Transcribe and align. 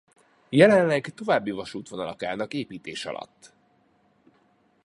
Jelenleg 0.49 1.13
további 1.13 1.51
vasútvonalak 1.51 2.23
állnak 2.23 2.53
építés 2.53 3.05
alatt. 3.05 3.53